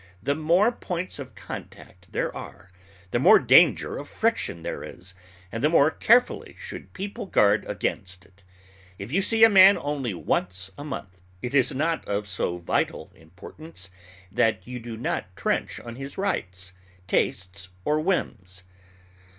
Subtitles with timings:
[0.23, 2.71] The more points of contact there are,
[3.11, 5.13] the more danger of friction there is,
[5.51, 8.43] and the more carefully should people guard against it.
[8.97, 13.11] If you see a man only once a month, it is not of so vital
[13.13, 13.91] importance
[14.31, 16.73] that you do not trench on his rights,
[17.05, 18.63] tastes, or whims.